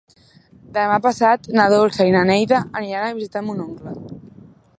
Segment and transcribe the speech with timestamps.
[0.77, 3.97] Demà passat na Dolça i na Neida aniran a visitar mon oncle.